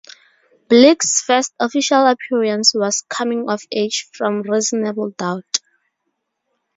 [0.67, 5.59] Bleek's first official appearance was "Coming of Age" from "Reasonable Doubt".